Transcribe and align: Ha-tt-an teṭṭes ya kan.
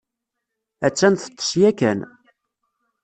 Ha-tt-an 0.81 1.15
teṭṭes 1.17 1.49
ya 1.61 1.71
kan. 1.79 1.99